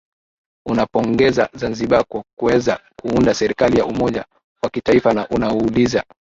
[0.65, 4.25] unapongeza zanzibar kwa kuweza kuunda serikali ya umoja
[4.63, 6.03] wa kitaifa na unauliza